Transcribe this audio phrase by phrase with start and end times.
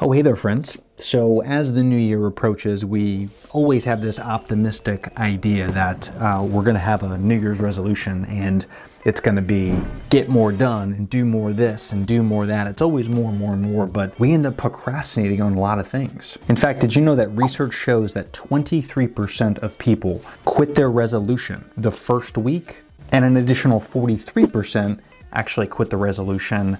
[0.00, 0.78] Oh, hey there, friends.
[0.96, 6.62] So, as the new year approaches, we always have this optimistic idea that uh, we're
[6.62, 8.64] going to have a New Year's resolution and
[9.04, 9.76] it's going to be
[10.08, 12.68] get more done and do more this and do more that.
[12.68, 15.80] It's always more and more and more, but we end up procrastinating on a lot
[15.80, 16.38] of things.
[16.48, 21.68] In fact, did you know that research shows that 23% of people quit their resolution
[21.76, 25.00] the first week, and an additional 43%
[25.32, 26.78] actually quit the resolution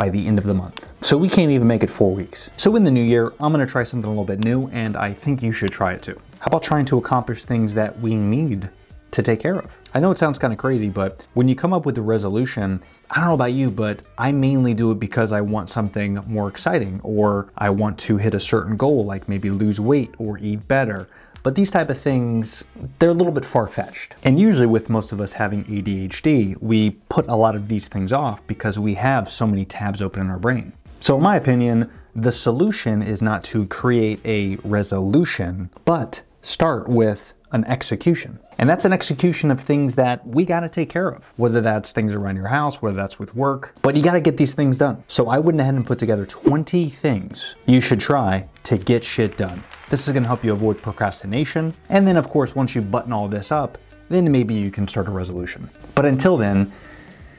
[0.00, 0.90] by the end of the month.
[1.02, 2.48] So we can't even make it four weeks.
[2.56, 5.12] So in the new year, I'm gonna try something a little bit new and I
[5.12, 6.18] think you should try it too.
[6.38, 8.70] How about trying to accomplish things that we need
[9.10, 9.76] to take care of?
[9.92, 12.80] I know it sounds kind of crazy, but when you come up with a resolution,
[13.10, 16.48] I don't know about you, but I mainly do it because I want something more
[16.48, 20.66] exciting or I want to hit a certain goal, like maybe lose weight or eat
[20.66, 21.08] better
[21.42, 22.62] but these type of things,
[22.98, 24.16] they're a little bit far-fetched.
[24.24, 28.12] And usually with most of us having ADHD, we put a lot of these things
[28.12, 30.72] off because we have so many tabs open in our brain.
[31.00, 37.32] So in my opinion, the solution is not to create a resolution, but start with
[37.52, 38.38] an execution.
[38.58, 42.14] And that's an execution of things that we gotta take care of, whether that's things
[42.14, 45.02] around your house, whether that's with work, but you gotta get these things done.
[45.06, 49.36] So I went ahead and put together 20 things you should try to get shit
[49.36, 49.64] done.
[49.90, 51.74] This is gonna help you avoid procrastination.
[51.88, 53.76] And then of course, once you button all this up,
[54.08, 55.68] then maybe you can start a resolution.
[55.96, 56.72] But until then,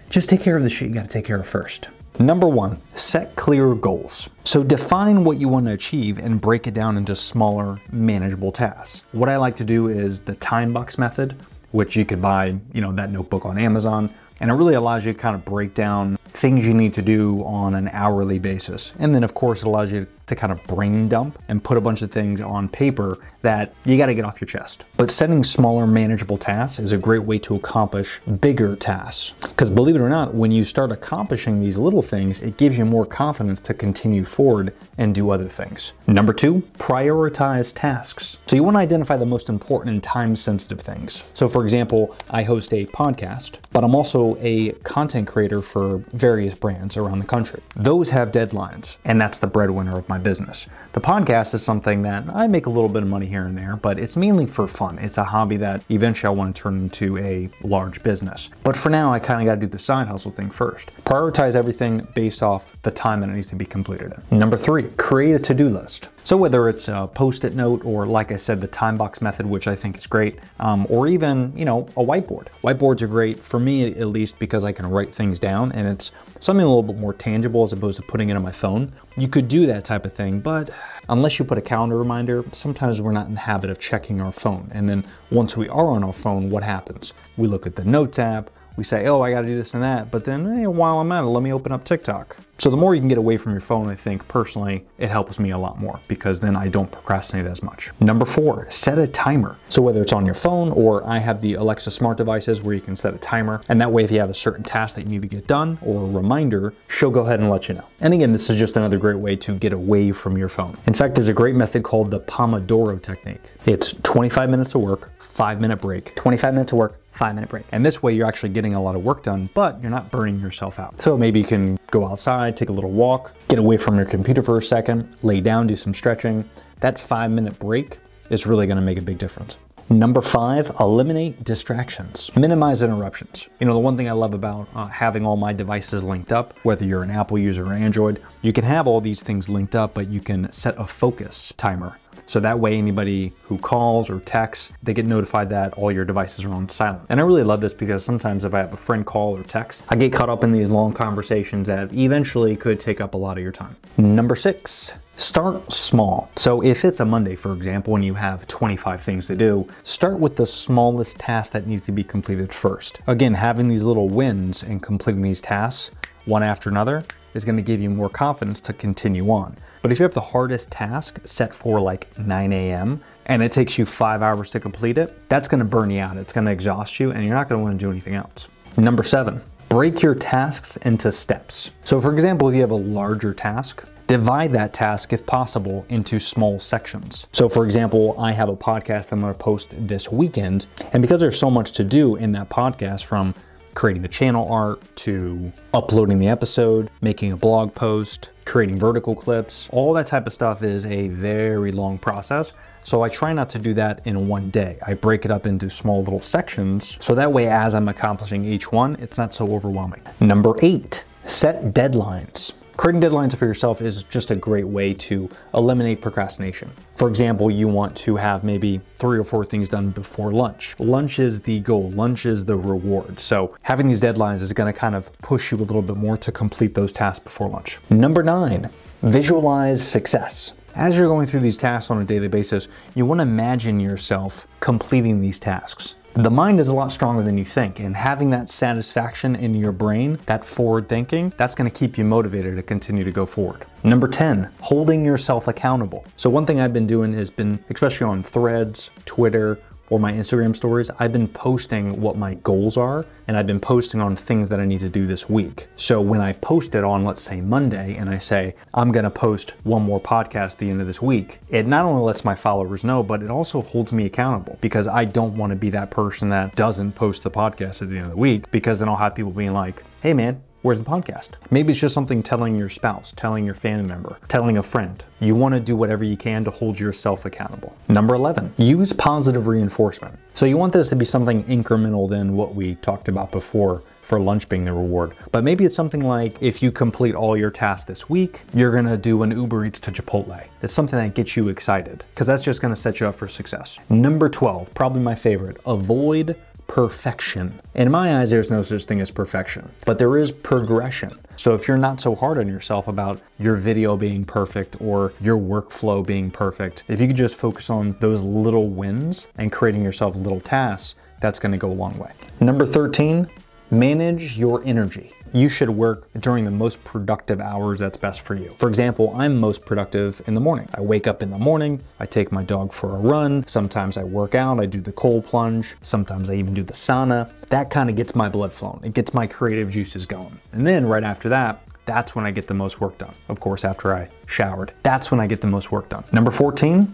[0.09, 1.87] just take care of the shit you gotta take care of first.
[2.19, 4.29] Number one, set clear goals.
[4.43, 9.03] So define what you want to achieve and break it down into smaller, manageable tasks.
[9.13, 11.37] What I like to do is the time box method,
[11.71, 14.13] which you could buy, you know, that notebook on Amazon.
[14.41, 17.43] And it really allows you to kind of break down things you need to do
[17.43, 18.93] on an hourly basis.
[18.99, 21.81] And then of course it allows you to kind of brain dump and put a
[21.81, 24.85] bunch of things on paper that you got to get off your chest.
[24.97, 29.33] But setting smaller manageable tasks is a great way to accomplish bigger tasks.
[29.41, 32.85] Because believe it or not, when you start accomplishing these little things, it gives you
[32.85, 35.91] more confidence to continue forward and do other things.
[36.07, 38.37] Number two, prioritize tasks.
[38.47, 41.23] So you want to identify the most important and time sensitive things.
[41.33, 46.53] So for example, I host a podcast, but I'm also a content creator for various
[46.53, 47.61] brands around the country.
[47.75, 50.67] Those have deadlines, and that's the breadwinner of my business.
[50.93, 53.75] The podcast is something that I make a little bit of money here and there,
[53.75, 54.99] but it's mainly for fun.
[54.99, 58.51] It's a hobby that eventually I want to turn into a large business.
[58.63, 60.91] But for now, I kind of got to do the side hustle thing first.
[61.05, 64.13] Prioritize everything based off the time that it needs to be completed.
[64.29, 66.09] Number three, create a to-do list.
[66.23, 69.67] So whether it's a post-it note or like I said, the time box method, which
[69.67, 72.47] I think is great, um, or even, you know, a whiteboard.
[72.63, 76.11] Whiteboards are great for me at least because I can write things down and it's
[76.39, 78.91] something a little bit more tangible as opposed to putting it on my phone.
[79.17, 80.69] You could do that type of thing, but
[81.09, 84.31] unless you put a calendar reminder, sometimes we're not in the habit of checking our
[84.31, 84.69] phone.
[84.73, 87.13] And then once we are on our phone, what happens?
[87.37, 90.11] We look at the notes app, we say, oh, I gotta do this and that,
[90.11, 92.37] but then hey, while I'm at it, let me open up TikTok.
[92.61, 95.39] So the more you can get away from your phone, I think personally, it helps
[95.39, 97.89] me a lot more because then I don't procrastinate as much.
[97.99, 99.57] Number four, set a timer.
[99.69, 102.81] So whether it's on your phone or I have the Alexa smart devices where you
[102.81, 103.63] can set a timer.
[103.69, 105.79] And that way, if you have a certain task that you need to get done
[105.81, 107.85] or a reminder, she'll go ahead and let you know.
[107.99, 110.77] And again, this is just another great way to get away from your phone.
[110.85, 113.41] In fact, there's a great method called the Pomodoro technique.
[113.65, 116.13] It's 25 minutes of work, five minute break.
[116.15, 117.65] 25 minutes of work, five minute break.
[117.71, 120.39] And this way you're actually getting a lot of work done, but you're not burning
[120.39, 121.01] yourself out.
[121.01, 124.41] So maybe you can go outside, take a little walk, get away from your computer
[124.41, 126.47] for a second, lay down, do some stretching.
[126.79, 129.57] That five minute break is really gonna make a big difference.
[129.91, 132.31] Number five, eliminate distractions.
[132.37, 133.49] Minimize interruptions.
[133.59, 136.57] You know, the one thing I love about uh, having all my devices linked up,
[136.63, 139.93] whether you're an Apple user or Android, you can have all these things linked up,
[139.93, 141.97] but you can set a focus timer.
[142.25, 146.45] So that way anybody who calls or texts, they get notified that all your devices
[146.45, 147.03] are on silent.
[147.09, 149.83] And I really love this because sometimes if I have a friend call or text,
[149.89, 153.37] I get caught up in these long conversations that eventually could take up a lot
[153.37, 153.75] of your time.
[153.97, 156.31] Number six, Start small.
[156.35, 160.19] So if it's a Monday, for example, and you have 25 things to do, start
[160.19, 163.01] with the smallest task that needs to be completed first.
[163.05, 165.91] Again, having these little wins and completing these tasks
[166.25, 169.55] one after another is gonna give you more confidence to continue on.
[169.81, 173.01] But if you have the hardest task set for like 9 a.m.
[173.27, 176.17] and it takes you five hours to complete it, that's gonna burn you out.
[176.17, 178.47] It's gonna exhaust you and you're not gonna wanna do anything else.
[178.77, 181.71] Number seven, break your tasks into steps.
[181.83, 186.19] So for example, if you have a larger task, divide that task if possible into
[186.19, 187.27] small sections.
[187.31, 191.39] So for example, I have a podcast I'm gonna post this weekend, and because there's
[191.39, 193.33] so much to do in that podcast from
[193.73, 199.69] creating the channel art to uploading the episode, making a blog post, creating vertical clips,
[199.71, 202.51] all that type of stuff is a very long process.
[202.83, 204.79] So I try not to do that in one day.
[204.85, 208.71] I break it up into small little sections so that way as I'm accomplishing each
[208.71, 210.01] one, it's not so overwhelming.
[210.19, 212.53] Number eight, set deadlines.
[212.81, 216.67] Creating deadlines for yourself is just a great way to eliminate procrastination.
[216.95, 220.73] For example, you want to have maybe three or four things done before lunch.
[220.79, 223.19] Lunch is the goal, lunch is the reward.
[223.19, 226.31] So having these deadlines is gonna kind of push you a little bit more to
[226.31, 227.77] complete those tasks before lunch.
[227.91, 228.67] Number nine,
[229.03, 230.53] visualize success.
[230.73, 234.47] As you're going through these tasks on a daily basis, you want to imagine yourself
[234.59, 235.93] completing these tasks.
[236.13, 239.71] The mind is a lot stronger than you think, and having that satisfaction in your
[239.71, 243.65] brain, that forward thinking, that's gonna keep you motivated to continue to go forward.
[243.85, 246.03] Number 10, holding yourself accountable.
[246.17, 249.57] So, one thing I've been doing has been, especially on threads, Twitter,
[249.91, 254.01] or my Instagram stories, I've been posting what my goals are and I've been posting
[254.01, 255.67] on things that I need to do this week.
[255.75, 259.53] So when I post it on, let's say Monday, and I say, I'm gonna post
[259.63, 262.85] one more podcast at the end of this week, it not only lets my followers
[262.85, 266.55] know, but it also holds me accountable because I don't wanna be that person that
[266.55, 269.31] doesn't post the podcast at the end of the week because then I'll have people
[269.31, 271.29] being like, hey man, Where's the podcast?
[271.49, 275.03] Maybe it's just something telling your spouse, telling your family member, telling a friend.
[275.19, 277.75] You want to do whatever you can to hold yourself accountable.
[277.89, 280.19] Number 11, use positive reinforcement.
[280.35, 283.81] So you want this to be something incremental than what we talked about before
[284.11, 285.13] for lunch being the reward.
[285.31, 288.97] But maybe it's something like if you complete all your tasks this week, you're gonna
[288.97, 290.43] do an Uber Eats to Chipotle.
[290.61, 293.79] It's something that gets you excited because that's just gonna set you up for success.
[293.89, 296.35] Number 12, probably my favorite, avoid
[296.67, 297.57] perfection.
[297.75, 301.17] In my eyes, there's no such thing as perfection, but there is progression.
[301.37, 305.37] So if you're not so hard on yourself about your video being perfect or your
[305.37, 310.17] workflow being perfect, if you could just focus on those little wins and creating yourself
[310.17, 312.11] little tasks, that's gonna go a long way.
[312.41, 313.29] Number 13,
[313.71, 318.49] manage your energy you should work during the most productive hours that's best for you.
[318.57, 320.67] For example, I'm most productive in the morning.
[320.73, 324.03] I wake up in the morning, I take my dog for a run, sometimes I
[324.03, 327.31] work out, I do the cold plunge, sometimes I even do the sauna.
[327.47, 330.37] That kind of gets my blood flowing, it gets my creative juices going.
[330.51, 333.13] And then right after that, that's when I get the most work done.
[333.27, 336.03] Of course, after I showered, that's when I get the most work done.
[336.11, 336.93] Number 14,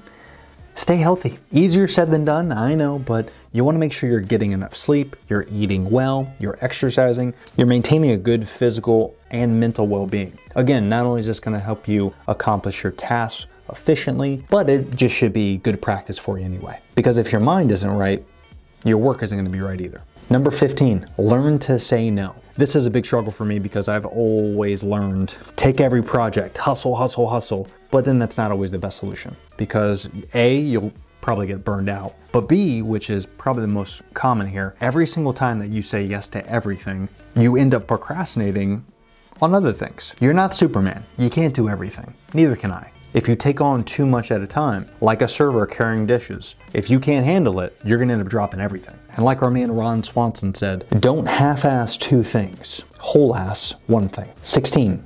[0.77, 1.39] Stay healthy.
[1.51, 4.75] Easier said than done, I know, but you want to make sure you're getting enough
[4.75, 10.37] sleep, you're eating well, you're exercising, you're maintaining a good physical and mental well being.
[10.55, 14.95] Again, not only is this going to help you accomplish your tasks efficiently, but it
[14.95, 16.79] just should be good practice for you anyway.
[16.93, 18.23] Because if your mind isn't right,
[18.85, 20.03] your work isn't going to be right either.
[20.29, 22.35] Number 15, learn to say no.
[22.57, 26.95] This is a big struggle for me because I've always learned take every project, hustle,
[26.95, 27.67] hustle, hustle.
[27.91, 32.15] But then that's not always the best solution because A, you'll probably get burned out.
[32.31, 36.03] But B, which is probably the most common here, every single time that you say
[36.03, 38.83] yes to everything, you end up procrastinating
[39.39, 40.15] on other things.
[40.19, 41.05] You're not Superman.
[41.19, 42.11] You can't do everything.
[42.33, 42.89] Neither can I.
[43.17, 46.87] If you take on too much at a time, like a server carrying dishes, if
[46.87, 48.93] you can't handle it, you're gonna end up dropping everything.
[49.15, 54.07] And like our man Ron Swanson said, don't half ass two things, whole ass one
[54.07, 54.29] thing.
[54.43, 55.03] 16.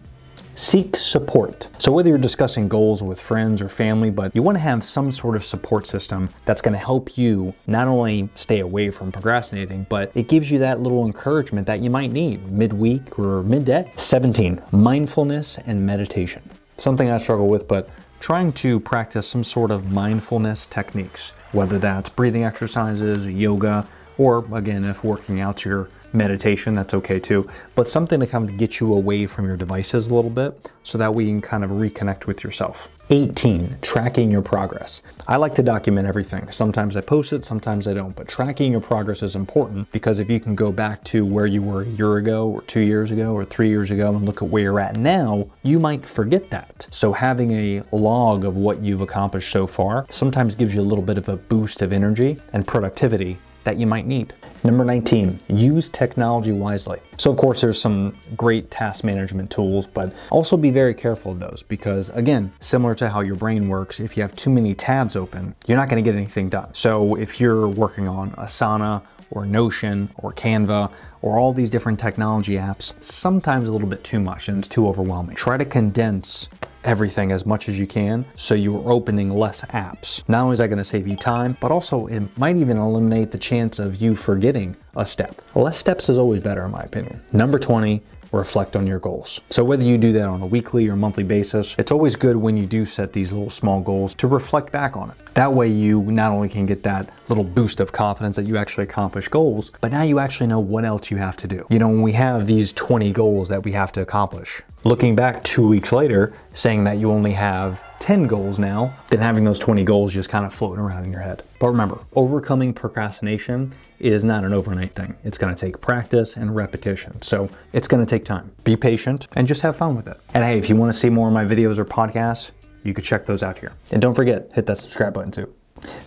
[0.56, 1.70] Seek support.
[1.78, 5.14] So, whether you're discussing goals with friends or family, but you want to have some
[5.14, 9.88] sort of support system that's going to help you not only stay away from procrastinating,
[9.88, 13.90] but it gives you that little encouragement that you might need midweek or midday.
[13.96, 14.62] 17.
[14.74, 16.44] Mindfulness and meditation
[16.82, 17.90] something I struggle with, but
[18.20, 23.88] trying to practice some sort of mindfulness techniques, whether that's breathing exercises, yoga,
[24.18, 27.48] or again, if working out's your meditation, that's okay too.
[27.76, 30.98] But something to kind of get you away from your devices a little bit so
[30.98, 32.90] that we can kind of reconnect with yourself.
[33.12, 35.02] 18, tracking your progress.
[35.28, 36.50] I like to document everything.
[36.50, 40.30] Sometimes I post it, sometimes I don't, but tracking your progress is important because if
[40.30, 43.34] you can go back to where you were a year ago or two years ago
[43.34, 46.88] or three years ago and look at where you're at now, you might forget that.
[46.90, 51.04] So having a log of what you've accomplished so far sometimes gives you a little
[51.04, 54.34] bit of a boost of energy and productivity that you might need.
[54.64, 57.00] Number 19, use technology wisely.
[57.18, 61.40] So, of course, there's some great task management tools, but also be very careful of
[61.40, 65.16] those because, again, similar to how your brain works, if you have too many tabs
[65.16, 66.74] open, you're not going to get anything done.
[66.74, 70.92] So, if you're working on Asana or Notion or Canva
[71.22, 74.88] or all these different technology apps, sometimes a little bit too much and it's too
[74.88, 75.36] overwhelming.
[75.36, 76.50] Try to condense
[76.84, 80.28] everything as much as you can so you're opening less apps.
[80.28, 83.32] Not only is that going to save you time, but also it might even eliminate
[83.32, 85.42] the chance of you forgetting a step.
[85.56, 87.22] Less steps is always better in my opinion.
[87.32, 89.40] Number 20, reflect on your goals.
[89.50, 92.58] So whether you do that on a weekly or monthly basis, it's always good when
[92.58, 95.18] you do set these little small goals to reflect back on it.
[95.34, 98.84] That way you not only can get that little boost of confidence that you actually
[98.86, 101.66] accomplish goals, but now you actually know what else you have to do.
[101.70, 105.44] You know, when we have these 20 goals that we have to accomplish, looking back
[105.44, 109.84] two weeks later, saying that you only have 10 goals now than having those 20
[109.84, 111.44] goals just kind of floating around in your head.
[111.60, 115.16] But remember, overcoming procrastination is not an overnight thing.
[115.24, 117.22] It's going to take practice and repetition.
[117.22, 118.52] So it's going to take time.
[118.64, 120.18] Be patient and just have fun with it.
[120.34, 122.52] And hey, if you want to see more of my videos or podcasts,
[122.84, 123.72] you could check those out here.
[123.92, 125.54] And don't forget, hit that subscribe button too.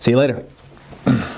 [0.01, 0.45] See you later.